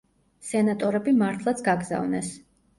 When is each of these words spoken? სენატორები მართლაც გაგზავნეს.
სენატორები 0.51 1.15
მართლაც 1.21 1.63
გაგზავნეს. 1.71 2.35